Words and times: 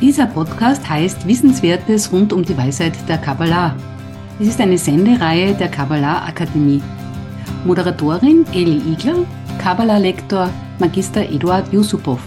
Dieser 0.00 0.26
Podcast 0.26 0.88
heißt 0.88 1.26
Wissenswertes 1.26 2.10
rund 2.10 2.32
um 2.32 2.44
die 2.44 2.56
Weisheit 2.56 2.94
der 3.08 3.16
Kabbalah. 3.16 3.76
Es 4.40 4.48
ist 4.48 4.60
eine 4.60 4.76
Sendereihe 4.76 5.54
der 5.54 5.68
Kabbalah 5.68 6.26
Akademie. 6.26 6.82
Moderatorin 7.64 8.44
Eli 8.52 8.82
Igler, 8.92 9.24
Kabbalah-Lektor 9.58 10.50
Magister 10.80 11.22
Eduard 11.22 11.72
Yusupov. 11.72 12.18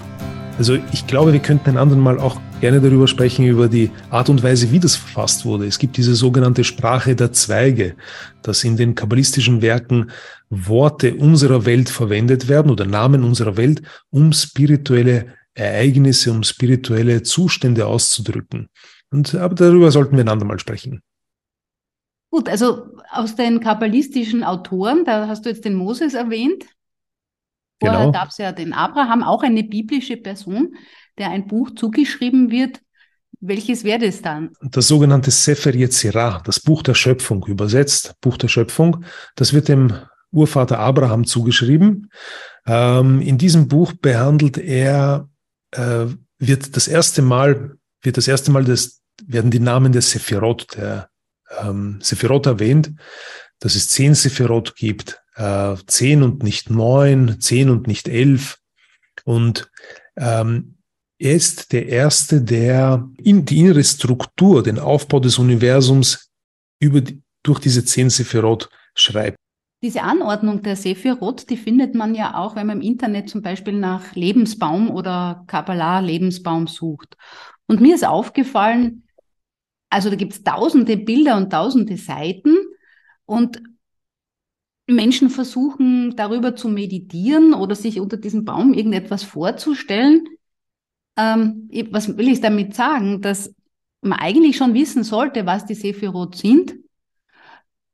Also 0.58 0.78
ich 0.94 1.06
glaube, 1.06 1.34
wir 1.34 1.42
könnten 1.42 1.72
ein 1.72 1.78
anderen 1.78 2.02
Mal 2.02 2.20
auch 2.20 2.40
gerne 2.62 2.80
darüber 2.80 3.08
sprechen, 3.08 3.46
über 3.46 3.68
die 3.68 3.92
Art 4.10 4.30
und 4.30 4.42
Weise, 4.42 4.72
wie 4.72 4.80
das 4.80 4.96
verfasst 4.96 5.46
wurde. 5.46 5.68
Es 5.68 5.78
gibt 5.78 5.98
diese 5.98 6.16
sogenannte 6.16 6.64
Sprache 6.64 7.16
der 7.16 7.34
Zweige, 7.34 7.96
dass 8.44 8.64
in 8.64 8.78
den 8.78 8.96
kabbalistischen 8.96 9.62
Werken 9.62 10.10
Worte 10.50 11.14
unserer 11.16 11.66
Welt 11.66 11.90
verwendet 11.90 12.48
werden 12.48 12.72
oder 12.72 12.86
Namen 12.86 13.24
unserer 13.24 13.58
Welt, 13.58 13.82
um 14.10 14.32
spirituelle 14.32 15.26
Ereignisse, 15.58 16.32
um 16.32 16.44
spirituelle 16.44 17.24
Zustände 17.24 17.88
auszudrücken. 17.88 18.70
Und, 19.12 19.36
aber 19.36 19.56
darüber 19.56 19.92
sollten 19.92 20.16
wir 20.16 20.24
ein 20.24 20.30
andermal 20.30 20.60
sprechen. 20.60 21.02
Gut, 22.30 22.50
also 22.50 22.88
aus 23.10 23.36
den 23.36 23.60
kabbalistischen 23.60 24.44
Autoren, 24.44 25.06
da 25.06 25.28
hast 25.28 25.46
du 25.46 25.50
jetzt 25.50 25.66
den 25.66 25.76
Moses 25.76 26.14
erwähnt. 26.14 26.66
Vorher 27.80 28.00
genau. 28.00 28.12
gab 28.12 28.30
es 28.30 28.38
ja 28.38 28.52
den 28.52 28.74
Abraham, 28.74 29.24
auch 29.24 29.44
eine 29.44 29.64
biblische 29.64 30.18
Person, 30.18 30.76
der 31.18 31.30
ein 31.30 31.48
Buch 31.48 31.72
zugeschrieben 31.76 32.52
wird. 32.52 32.82
Welches 33.40 33.84
wäre 33.84 34.00
das 34.00 34.22
dann? 34.22 34.52
Das 34.62 34.88
sogenannte 34.88 35.32
Sefer 35.32 35.74
Yetzirah, 35.74 36.42
das 36.44 36.60
Buch 36.60 36.82
der 36.82 36.96
Schöpfung, 36.96 37.46
übersetzt 37.46 38.16
Buch 38.20 38.38
der 38.38 38.48
Schöpfung. 38.48 39.06
Das 39.36 39.54
wird 39.54 39.68
dem 39.68 39.94
Urvater 40.32 40.80
Abraham 40.80 41.26
zugeschrieben. 41.26 42.10
Ähm, 42.66 43.22
in 43.22 43.38
diesem 43.38 43.68
Buch 43.68 43.94
behandelt 43.94 44.58
er, 44.58 45.30
äh, 45.72 46.06
wird 46.40 46.76
das 46.76 46.88
erste 46.88 47.22
Mal, 47.22 47.78
wird 48.02 48.18
das 48.18 48.28
erste 48.28 48.52
Mal 48.52 48.66
das, 48.66 49.02
werden 49.26 49.52
die 49.52 49.60
Namen 49.60 49.92
der 49.92 50.02
Sephirot, 50.02 50.76
der 50.76 51.10
ähm, 51.60 52.00
Sephirot 52.02 52.46
erwähnt, 52.46 52.92
dass 53.60 53.76
es 53.76 53.90
zehn 53.90 54.14
Sephirot 54.14 54.76
gibt, 54.76 55.22
äh, 55.36 55.76
zehn 55.88 56.24
und 56.24 56.44
nicht 56.44 56.70
neun, 56.70 57.40
zehn 57.40 57.70
und 57.70 57.88
nicht 57.88 58.08
elf. 58.08 58.60
Und 59.24 59.70
ähm, 60.16 60.78
er 61.20 61.36
ist 61.36 61.72
der 61.72 61.88
Erste, 61.88 62.42
der 62.42 63.10
in 63.18 63.46
die 63.46 63.60
innere 63.60 63.84
Struktur, 63.84 64.62
den 64.62 64.78
Aufbau 64.78 65.20
des 65.20 65.40
Universums 65.40 66.30
über 66.80 67.02
die, 67.02 67.22
durch 67.42 67.60
diese 67.60 67.84
zehn 67.86 68.10
Sephirot 68.10 68.70
schreibt. 68.94 69.38
Diese 69.84 70.02
Anordnung 70.02 70.64
der 70.64 70.76
Sephirot, 70.76 71.50
die 71.52 71.58
findet 71.58 71.94
man 71.94 72.16
ja 72.16 72.36
auch, 72.36 72.56
wenn 72.56 72.66
man 72.66 72.78
im 72.78 72.88
Internet 72.88 73.30
zum 73.30 73.44
Beispiel 73.44 73.74
nach 73.74 74.16
Lebensbaum 74.16 74.90
oder 74.90 75.44
Kabbalah 75.46 76.00
Lebensbaum 76.00 76.66
sucht. 76.66 77.16
Und 77.68 77.80
mir 77.80 77.94
ist 77.94 78.06
aufgefallen, 78.06 79.04
also 79.90 80.10
da 80.10 80.16
gibt 80.16 80.34
es 80.34 80.44
tausende 80.44 80.98
Bilder 80.98 81.38
und 81.38 81.52
tausende 81.52 81.96
Seiten 81.96 82.56
und 83.26 83.62
Menschen 84.88 85.30
versuchen 85.30 86.16
darüber 86.16 86.56
zu 86.56 86.70
meditieren 86.70 87.54
oder 87.54 87.76
sich 87.76 88.00
unter 88.00 88.18
diesem 88.18 88.46
Baum 88.46 88.74
irgendetwas 88.74 89.24
vorzustellen. 89.24 90.26
Ähm, 91.18 91.70
was 91.92 92.18
will 92.18 92.30
ich 92.30 92.42
damit 92.42 92.74
sagen? 92.74 93.22
Dass 93.22 93.54
man 94.02 94.20
eigentlich 94.20 94.58
schon 94.58 94.74
wissen 94.74 95.04
sollte, 95.04 95.46
was 95.46 95.66
die 95.66 95.76
Sephirot 95.76 96.36
sind, 96.36 96.76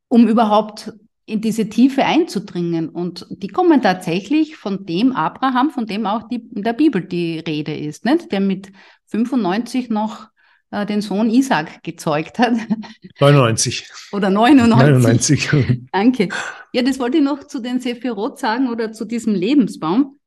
um 0.08 0.28
überhaupt 0.28 0.94
in 1.26 1.42
diese 1.42 1.70
Tiefe 1.70 2.06
einzudringen. 2.06 2.90
Und 2.90 3.26
die 3.30 3.48
kommen 3.48 3.82
tatsächlich 3.82 4.58
von 4.58 4.86
dem 4.86 5.14
Abraham, 5.14 5.70
von 5.72 5.86
dem 5.86 6.06
auch 6.06 6.28
die, 6.28 6.46
in 6.54 6.64
der 6.64 6.74
Bibel 6.74 7.04
die 7.04 7.40
Rede 7.40 7.76
ist, 7.76 8.06
nicht? 8.06 8.32
der 8.32 8.40
mit 8.40 8.72
95 9.08 9.90
noch 9.90 10.28
äh, 10.72 10.86
den 10.86 11.02
Sohn 11.02 11.30
Isaac 11.30 11.84
gezeugt 11.84 12.40
hat. 12.40 12.54
99. 13.20 13.88
Oder 14.12 14.30
99. 14.30 15.50
99. 15.50 15.88
Danke. 15.92 16.30
Ja, 16.74 16.82
das 16.82 17.00
wollte 17.00 17.18
ich 17.18 17.24
noch 17.24 17.46
zu 17.46 17.60
den 17.60 17.80
Sephirot 17.80 18.40
sagen 18.40 18.70
oder 18.70 18.92
zu 18.92 19.06
diesem 19.06 19.34
Lebensbaum. 19.34 20.18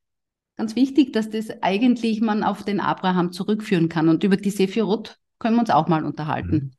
Ganz 0.57 0.75
wichtig, 0.75 1.13
dass 1.13 1.29
das 1.29 1.51
eigentlich 1.61 2.23
man 2.23 2.43
auf 2.43 2.65
den 2.65 2.81
Abraham 2.81 3.33
zurückführen 3.33 3.91
kann. 3.91 4.09
Und 4.09 4.25
über 4.25 4.39
die 4.39 4.51
Sephirot 4.51 5.19
können 5.39 5.57
wir 5.57 5.61
uns 5.61 5.71
auch 5.71 5.89
mal 5.89 6.05
unterhalten. 6.05 6.73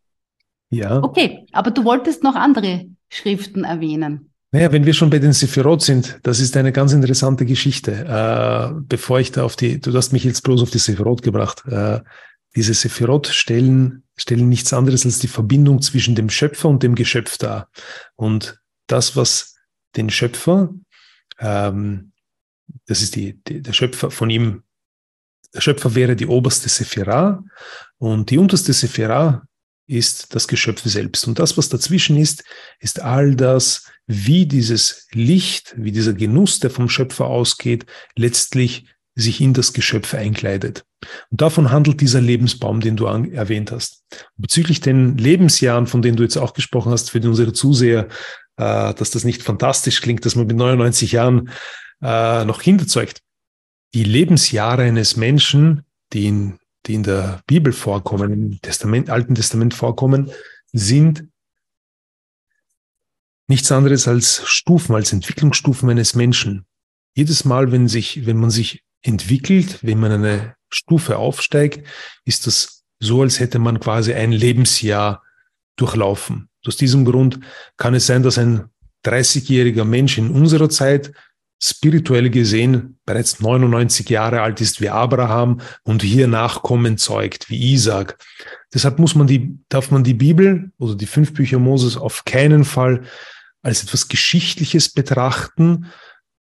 Ja. 0.70 1.04
Okay, 1.04 1.46
aber 1.52 1.70
du 1.70 1.84
wolltest 1.84 2.24
noch 2.24 2.36
andere 2.36 2.88
Schriften 3.10 3.64
erwähnen. 3.64 4.32
Naja, 4.52 4.72
wenn 4.72 4.86
wir 4.86 4.94
schon 4.94 5.10
bei 5.10 5.20
den 5.20 5.34
Sephirot 5.34 5.82
sind, 5.82 6.20
das 6.24 6.40
ist 6.40 6.56
eine 6.56 6.72
ganz 6.72 6.94
interessante 6.94 7.46
Geschichte. 7.46 7.92
Äh, 7.92 8.80
bevor 8.88 9.20
ich 9.20 9.32
da 9.32 9.44
auf 9.44 9.56
die, 9.56 9.80
du 9.80 9.94
hast 9.94 10.14
mich 10.14 10.24
jetzt 10.24 10.42
bloß 10.42 10.62
auf 10.62 10.72
die 10.72 10.80
Sephirot 10.80 11.22
gebracht. 11.22 11.64
Äh, 11.68 12.00
diese 12.56 12.74
Sephirot 12.74 13.28
stellen, 13.28 14.04
stellen 14.16 14.48
nichts 14.48 14.74
anderes 14.74 15.06
als 15.06 15.20
die 15.20 15.28
Verbindung 15.28 15.82
zwischen 15.82 16.16
dem 16.16 16.30
Schöpfer 16.30 16.70
und 16.70 16.82
dem 16.82 16.96
Geschöpf 16.96 17.38
dar. 17.38 17.70
Und 18.16 18.60
das, 18.88 19.16
was 19.16 19.58
den 19.96 20.10
Schöpfer, 20.10 20.70
ähm, 21.40 22.14
das 22.86 23.02
ist 23.02 23.16
die, 23.16 23.42
die, 23.44 23.62
der 23.62 23.74
Schöpfer 23.74 24.12
von 24.12 24.30
ihm, 24.30 24.64
der 25.54 25.62
Schöpfer 25.62 25.94
wäre 25.94 26.16
die 26.16 26.28
oberste 26.28 26.70
Sephira 26.70 27.44
und 27.98 28.30
die 28.30 28.38
unterste 28.38 28.74
Sephira 28.74 29.46
ist 29.88 30.36
das 30.36 30.48
Geschöpf 30.48 30.84
selbst. 30.84 31.28
Und 31.28 31.40
das, 31.40 31.58
was 31.58 31.70
dazwischen 31.70 32.18
ist, 32.18 32.44
ist 32.80 33.02
all 33.02 33.36
das, 33.36 33.86
wie 34.06 34.46
dieses 34.46 35.08
Licht, 35.14 35.74
wie 35.78 35.92
dieser 35.92 36.14
Genuss, 36.14 36.60
der 36.60 36.70
vom 36.70 36.90
Schöpfer 36.90 37.26
ausgeht, 37.26 37.86
letztlich 38.16 38.86
sich 39.16 39.42
in 39.42 39.54
das 39.54 39.74
Geschöpf 39.74 40.14
einkleidet. 40.14 40.86
Und 41.32 41.42
davon 41.42 41.72
handelt 41.72 42.02
dieser 42.02 42.22
Lebensbaum, 42.22 42.82
den 42.82 42.98
du 42.98 43.06
erwähnt 43.06 43.72
hast. 43.72 44.04
Bezüglich 44.36 44.80
den 44.80 45.18
Lebensjahren, 45.18 45.88
von 45.88 46.02
denen 46.02 46.18
du 46.18 46.24
jetzt 46.24 46.38
auch 46.38 46.54
gesprochen 46.54 46.92
hast, 46.92 47.10
für 47.10 47.20
unsere 47.22 47.54
Zuseher, 47.54 48.08
äh, 48.58 48.94
dass 48.94 49.10
das 49.10 49.24
nicht 49.24 49.42
fantastisch 49.42 50.02
klingt, 50.02 50.26
dass 50.26 50.36
man 50.36 50.48
mit 50.48 50.56
99 50.56 51.14
Jahren 51.14 51.50
äh, 52.02 52.46
noch 52.46 52.62
Kinder 52.62 52.88
zeugt. 52.88 53.22
Die 53.94 54.04
Lebensjahre 54.04 54.84
eines 54.84 55.16
Menschen, 55.16 55.84
die 56.14 56.28
in 56.28 56.60
die 56.88 56.94
in 56.94 57.04
der 57.04 57.42
Bibel 57.48 57.74
vorkommen, 57.74 58.34
im 58.34 58.62
Testament, 58.62 59.10
Alten 59.10 59.36
Testament 59.36 59.74
vorkommen, 59.74 60.32
sind 60.74 61.26
nichts 63.48 63.72
anderes 63.72 64.08
als 64.08 64.42
Stufen, 64.46 64.96
als 64.96 65.14
Entwicklungsstufen 65.14 65.90
eines 65.90 66.16
Menschen. 66.16 66.66
Jedes 67.16 67.46
Mal, 67.46 67.72
wenn 67.72 67.88
sich, 67.88 68.26
wenn 68.26 68.38
man 68.38 68.50
sich 68.50 68.84
entwickelt, 69.02 69.80
wenn 69.84 70.00
man 70.00 70.12
eine 70.12 70.56
Stufe 70.70 71.18
aufsteigt, 71.18 71.88
ist 72.26 72.48
das 72.48 72.84
so, 73.00 73.22
als 73.22 73.40
hätte 73.40 73.60
man 73.60 73.80
quasi 73.80 74.14
ein 74.14 74.32
Lebensjahr 74.32 75.24
durchlaufen. 75.78 76.50
Aus 76.66 76.78
diesem 76.78 77.06
Grund 77.06 77.40
kann 77.78 77.94
es 77.94 78.08
sein, 78.08 78.24
dass 78.24 78.38
ein 78.38 78.70
30-jähriger 79.06 79.86
Mensch 79.86 80.18
in 80.18 80.32
unserer 80.32 80.70
Zeit 80.70 81.14
spirituell 81.60 82.30
gesehen 82.30 83.00
bereits 83.06 83.40
99 83.40 84.10
Jahre 84.10 84.42
alt 84.42 84.62
ist 84.62 84.80
wie 84.82 84.90
Abraham 84.90 85.62
und 85.84 86.04
hier 86.04 86.28
Nachkommen 86.28 86.98
zeugt 86.98 87.50
wie 87.50 87.74
Isaac. 87.74 88.18
Deshalb 88.74 89.00
muss 89.00 89.16
man 89.16 89.28
die, 89.28 89.58
darf 89.70 89.92
man 89.92 90.04
die 90.04 90.14
Bibel 90.14 90.72
oder 90.78 90.96
die 90.96 91.06
fünf 91.06 91.34
Bücher 91.34 91.60
Moses 91.60 91.98
auf 91.98 92.26
keinen 92.26 92.64
Fall 92.64 93.04
als 93.62 93.84
etwas 93.84 94.08
Geschichtliches 94.08 94.90
betrachten, 94.90 95.88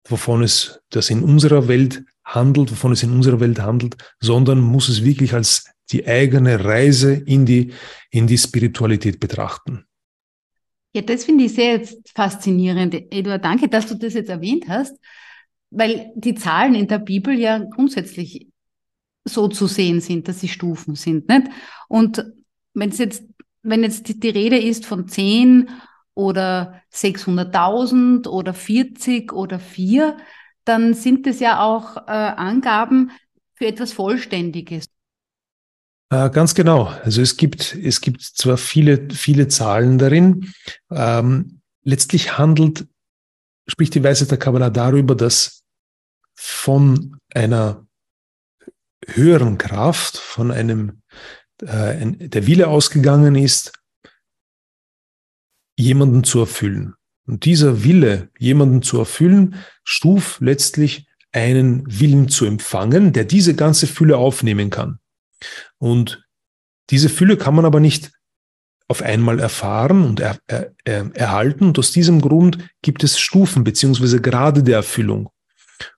wovon 0.09 0.43
es 0.43 0.81
das 0.91 1.11
in 1.11 1.22
unserer 1.22 1.69
Welt 1.69 2.05
handelt, 2.25 2.71
wovon 2.72 2.93
es 2.93 3.03
in 3.03 3.12
unserer 3.12 3.41
Welt 3.41 3.61
handelt, 3.61 3.97
sondern 4.21 4.61
muss 4.61 4.89
es 4.89 5.05
wirklich 5.05 5.34
als 5.34 5.66
die 5.93 6.06
eigene 6.06 6.65
Reise 6.65 7.12
in 7.15 7.47
die, 7.47 7.72
in 8.11 8.27
die 8.27 8.39
Spiritualität 8.39 9.21
betrachten. 9.21 9.87
Ja, 10.94 11.02
das 11.02 11.24
finde 11.24 11.44
ich 11.44 11.54
sehr 11.54 11.82
faszinierend. 12.14 12.94
Eduard, 13.12 13.44
danke, 13.44 13.69
dass 13.69 13.86
du 13.86 13.94
das 13.97 14.14
jetzt 14.14 14.30
erwähnt 14.30 14.66
hast, 14.69 14.97
weil 15.70 16.10
die 16.14 16.34
Zahlen 16.34 16.74
in 16.74 16.88
der 16.88 16.98
Bibel 16.98 17.38
ja 17.38 17.58
grundsätzlich 17.58 18.48
so 19.24 19.48
zu 19.48 19.66
sehen 19.66 20.00
sind, 20.00 20.28
dass 20.28 20.41
sie 20.41 20.48
Stufen 20.48 20.94
sind. 20.94 21.28
Nicht? 21.28 21.48
Und 21.88 22.24
wenn 22.74 22.91
es 22.91 22.98
jetzt, 22.98 23.24
wenn 23.62 23.83
jetzt 23.83 24.09
die, 24.09 24.18
die 24.18 24.30
Rede 24.30 24.59
ist 24.59 24.86
von 24.86 25.09
10 25.09 25.68
oder 26.15 26.83
600.000 26.91 28.28
oder 28.28 28.54
40 28.54 29.32
oder 29.32 29.59
4, 29.59 30.16
dann 30.65 30.94
sind 30.94 31.27
es 31.27 31.41
ja 31.41 31.60
auch 31.62 31.97
äh, 31.97 32.10
Angaben 32.10 33.10
für 33.54 33.66
etwas 33.66 33.92
Vollständiges. 33.92 34.86
Äh, 36.10 36.30
ganz 36.30 36.54
genau. 36.54 36.84
Also 36.84 37.20
es 37.20 37.36
gibt, 37.36 37.74
es 37.74 38.00
gibt 38.00 38.22
zwar 38.22 38.56
viele, 38.56 39.08
viele 39.10 39.48
Zahlen 39.48 39.98
darin. 39.98 40.53
Ähm, 40.91 41.60
letztlich 41.82 42.38
handelt, 42.38 42.86
spricht 43.68 43.94
die 43.94 44.04
Weisheit 44.04 44.30
der 44.30 44.38
Kabbalah 44.38 44.70
darüber, 44.70 45.14
dass 45.14 45.64
von 46.34 47.18
einer 47.34 47.86
höheren 49.06 49.58
Kraft, 49.58 50.16
von 50.16 50.50
einem, 50.50 51.03
äh, 51.62 52.28
der 52.28 52.47
Wille 52.47 52.68
ausgegangen 52.68 53.34
ist, 53.34 53.72
jemanden 55.78 56.24
zu 56.24 56.41
erfüllen. 56.41 56.94
Und 57.26 57.44
dieser 57.44 57.82
Wille, 57.82 58.30
jemanden 58.38 58.82
zu 58.82 58.98
erfüllen, 58.98 59.56
stuf 59.84 60.41
letztlich 60.41 61.08
einen 61.32 61.84
Willen 61.86 62.28
zu 62.28 62.47
empfangen, 62.47 63.12
der 63.12 63.24
diese 63.24 63.54
ganze 63.54 63.86
Fülle 63.86 64.16
aufnehmen 64.16 64.70
kann. 64.70 65.00
Und 65.78 66.24
diese 66.91 67.09
Fülle 67.09 67.36
kann 67.36 67.54
man 67.54 67.65
aber 67.65 67.80
nicht 67.80 68.12
auf 68.88 69.03
einmal 69.03 69.41
erfahren 69.41 70.04
und 70.04 70.21
er, 70.21 70.38
er, 70.47 70.72
er, 70.84 71.10
erhalten. 71.15 71.66
Und 71.66 71.78
aus 71.78 71.91
diesem 71.91 72.21
Grund 72.21 72.59
gibt 72.83 73.03
es 73.03 73.18
Stufen 73.18 73.65
beziehungsweise 73.65 74.21
Grade 74.21 74.62
der 74.62 74.77
Erfüllung. 74.77 75.30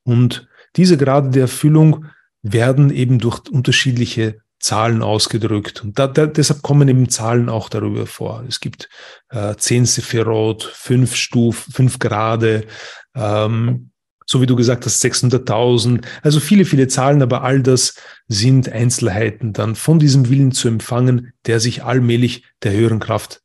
Und 0.04 0.48
diese 0.76 0.96
Grade 0.96 1.30
der 1.30 1.42
Erfüllung 1.42 2.06
werden 2.42 2.90
eben 2.90 3.18
durch 3.18 3.40
unterschiedliche 3.50 4.40
Zahlen 4.58 5.02
ausgedrückt. 5.02 5.84
Und 5.84 5.98
da, 5.98 6.06
da, 6.06 6.26
deshalb 6.26 6.62
kommen 6.62 6.88
eben 6.88 7.08
Zahlen 7.08 7.48
auch 7.48 7.68
darüber 7.68 8.06
vor. 8.06 8.44
Es 8.48 8.60
gibt 8.60 8.88
äh, 9.28 9.54
zehn 9.56 9.86
Sephirot, 9.86 10.64
fünf 10.64 11.14
Stufen, 11.14 11.72
fünf 11.72 11.98
Grade, 11.98 12.66
ähm, 13.14 13.90
so 14.30 14.42
wie 14.42 14.46
du 14.46 14.56
gesagt 14.56 14.84
hast, 14.84 15.02
600.000. 15.02 16.04
Also 16.22 16.38
viele, 16.38 16.66
viele 16.66 16.86
Zahlen, 16.86 17.22
aber 17.22 17.42
all 17.42 17.62
das 17.62 17.94
sind 18.28 18.70
Einzelheiten 18.70 19.54
dann 19.54 19.74
von 19.74 19.98
diesem 19.98 20.28
Willen 20.28 20.52
zu 20.52 20.68
empfangen, 20.68 21.32
der 21.46 21.60
sich 21.60 21.82
allmählich 21.82 22.44
der 22.62 22.72
höheren 22.72 23.00
Kraft 23.00 23.42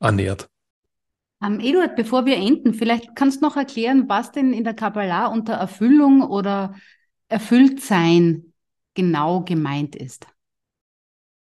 annähert. 0.00 0.48
Um, 1.40 1.60
Eduard, 1.60 1.94
bevor 1.94 2.24
wir 2.24 2.36
enden, 2.36 2.74
vielleicht 2.74 3.14
kannst 3.14 3.42
du 3.42 3.46
noch 3.46 3.56
erklären, 3.56 4.08
was 4.08 4.32
denn 4.32 4.52
in 4.52 4.64
der 4.64 4.74
Kabbalah 4.74 5.26
unter 5.26 5.52
Erfüllung 5.52 6.22
oder 6.22 6.74
Erfülltsein 7.28 8.54
genau 8.94 9.42
gemeint 9.42 9.94
ist. 9.94 10.26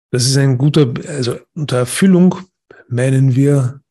Das 0.09 0.25
ist 0.25 0.35
ein 0.35 0.57
guter, 0.57 0.93
also 1.07 1.37
unter 1.53 1.77
Erfüllung 1.77 2.35
meinen 2.89 3.35
wir, 3.35 3.81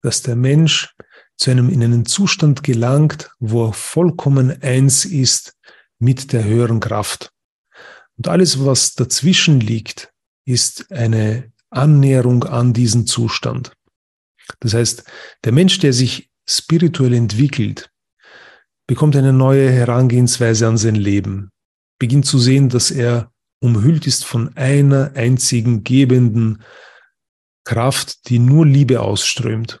dass 0.00 0.22
der 0.22 0.36
Mensch 0.36 0.94
zu 1.36 1.50
einem, 1.50 1.68
in 1.68 1.82
einen 1.82 2.06
Zustand 2.06 2.62
gelangt, 2.62 3.30
wo 3.40 3.66
er 3.68 3.72
vollkommen 3.72 4.62
eins 4.62 5.04
ist 5.04 5.54
mit 5.98 6.32
der 6.32 6.44
höheren 6.44 6.80
Kraft. 6.80 7.32
Und 8.16 8.28
alles, 8.28 8.64
was 8.64 8.94
dazwischen 8.94 9.60
liegt, 9.60 10.12
ist 10.44 10.90
eine 10.92 11.52
Annäherung 11.70 12.44
an 12.44 12.72
diesen 12.72 13.06
Zustand. 13.06 13.72
Das 14.60 14.74
heißt, 14.74 15.04
der 15.44 15.52
Mensch, 15.52 15.78
der 15.78 15.92
sich 15.92 16.30
spirituell 16.46 17.14
entwickelt, 17.14 17.90
bekommt 18.86 19.16
eine 19.16 19.32
neue 19.32 19.70
Herangehensweise 19.70 20.66
an 20.66 20.76
sein 20.76 20.96
Leben, 20.96 21.50
beginnt 21.98 22.26
zu 22.26 22.38
sehen, 22.38 22.68
dass 22.68 22.90
er 22.90 23.32
umhüllt 23.60 24.06
ist 24.06 24.24
von 24.24 24.56
einer 24.56 25.12
einzigen 25.14 25.84
gebenden 25.84 26.62
Kraft, 27.64 28.28
die 28.28 28.40
nur 28.40 28.66
Liebe 28.66 29.00
ausströmt. 29.00 29.80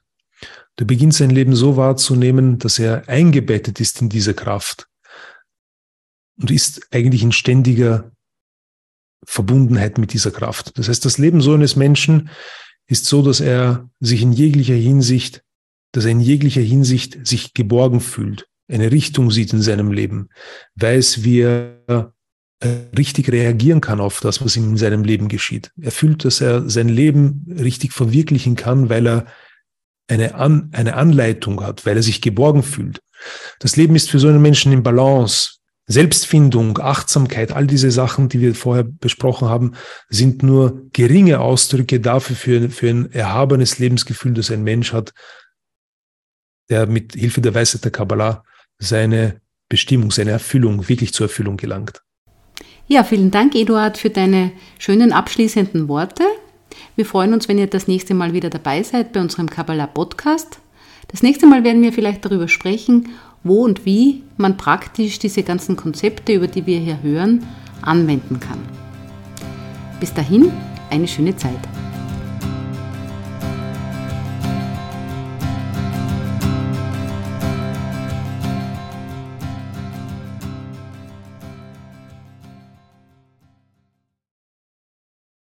Der 0.78 0.84
beginnt 0.84 1.14
sein 1.14 1.30
Leben 1.30 1.54
so 1.54 1.76
wahrzunehmen, 1.76 2.58
dass 2.58 2.78
er 2.78 3.08
eingebettet 3.08 3.80
ist 3.80 4.00
in 4.00 4.08
diese 4.08 4.34
Kraft 4.34 4.88
und 6.40 6.50
ist 6.50 6.88
eigentlich 6.92 7.22
in 7.22 7.32
ständiger 7.32 8.10
Verbundenheit 9.24 9.98
mit 9.98 10.12
dieser 10.12 10.30
Kraft. 10.30 10.76
Das 10.78 10.88
heißt, 10.88 11.04
das 11.04 11.18
Leben 11.18 11.40
so 11.40 11.54
eines 11.54 11.76
Menschen 11.76 12.30
ist 12.86 13.04
so, 13.04 13.22
dass 13.22 13.40
er 13.40 13.88
sich 14.00 14.22
in 14.22 14.32
jeglicher 14.32 14.74
Hinsicht, 14.74 15.44
dass 15.92 16.04
er 16.04 16.10
in 16.12 16.20
jeglicher 16.20 16.62
Hinsicht 16.62 17.26
sich 17.26 17.54
geborgen 17.54 18.00
fühlt, 18.00 18.48
eine 18.68 18.90
Richtung 18.90 19.30
sieht 19.30 19.52
in 19.52 19.62
seinem 19.62 19.92
Leben, 19.92 20.30
weiß, 20.76 21.22
wie 21.22 21.40
er 21.40 22.14
richtig 22.96 23.30
reagieren 23.30 23.80
kann 23.80 24.00
auf 24.00 24.20
das, 24.20 24.44
was 24.44 24.56
ihm 24.56 24.70
in 24.70 24.76
seinem 24.76 25.04
Leben 25.04 25.28
geschieht. 25.28 25.72
Er 25.80 25.90
fühlt, 25.90 26.24
dass 26.24 26.40
er 26.40 26.68
sein 26.68 26.88
Leben 26.88 27.44
richtig 27.48 27.92
verwirklichen 27.92 28.56
kann, 28.56 28.88
weil 28.88 29.06
er 29.06 29.26
eine, 30.08 30.34
An 30.34 30.70
eine 30.72 30.94
Anleitung 30.94 31.64
hat, 31.64 31.86
weil 31.86 31.96
er 31.96 32.02
sich 32.02 32.20
geborgen 32.20 32.62
fühlt. 32.62 33.00
Das 33.60 33.76
Leben 33.76 33.94
ist 33.94 34.10
für 34.10 34.18
so 34.18 34.28
einen 34.28 34.42
Menschen 34.42 34.72
in 34.72 34.82
Balance. 34.82 35.58
Selbstfindung, 35.86 36.78
Achtsamkeit, 36.78 37.52
all 37.52 37.66
diese 37.66 37.90
Sachen, 37.90 38.28
die 38.28 38.40
wir 38.40 38.54
vorher 38.54 38.84
besprochen 38.84 39.48
haben, 39.48 39.72
sind 40.08 40.42
nur 40.42 40.88
geringe 40.92 41.40
Ausdrücke 41.40 41.98
dafür, 42.00 42.36
für, 42.36 42.70
für 42.70 42.88
ein 42.88 43.12
erhabenes 43.12 43.78
Lebensgefühl, 43.78 44.32
das 44.32 44.50
ein 44.50 44.62
Mensch 44.62 44.92
hat, 44.92 45.12
der 46.70 46.86
mit 46.86 47.14
Hilfe 47.14 47.40
der 47.40 47.54
Weisheit 47.54 47.84
der 47.84 47.90
Kabbalah 47.90 48.44
seine 48.78 49.40
Bestimmung, 49.68 50.10
seine 50.10 50.30
Erfüllung 50.30 50.88
wirklich 50.88 51.12
zur 51.12 51.26
Erfüllung 51.26 51.56
gelangt. 51.56 52.02
Ja, 52.86 53.04
vielen 53.04 53.30
Dank, 53.30 53.54
Eduard, 53.54 53.98
für 53.98 54.10
deine 54.10 54.52
schönen 54.78 55.12
abschließenden 55.12 55.88
Worte. 55.88 56.24
Wir 56.94 57.06
freuen 57.06 57.32
uns, 57.32 57.48
wenn 57.48 57.56
ihr 57.56 57.68
das 57.68 57.88
nächste 57.88 58.12
Mal 58.12 58.34
wieder 58.34 58.50
dabei 58.50 58.82
seid 58.82 59.12
bei 59.12 59.20
unserem 59.20 59.48
Kabbalah 59.48 59.86
Podcast. 59.86 60.58
Das 61.08 61.22
nächste 61.22 61.46
Mal 61.46 61.64
werden 61.64 61.82
wir 61.82 61.92
vielleicht 61.92 62.24
darüber 62.24 62.48
sprechen, 62.48 63.08
wo 63.42 63.64
und 63.64 63.86
wie 63.86 64.22
man 64.36 64.58
praktisch 64.58 65.18
diese 65.18 65.42
ganzen 65.42 65.76
Konzepte, 65.76 66.34
über 66.34 66.48
die 66.48 66.66
wir 66.66 66.78
hier 66.78 67.02
hören, 67.02 67.46
anwenden 67.80 68.40
kann. 68.40 68.58
Bis 70.00 70.12
dahin, 70.12 70.52
eine 70.90 71.08
schöne 71.08 71.34
Zeit. 71.34 71.71